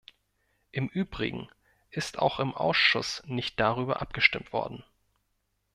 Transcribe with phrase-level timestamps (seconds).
[0.71, 1.47] Im übrigen
[1.91, 4.83] ist auch im Ausschuss nicht darüber abgestimmt worden.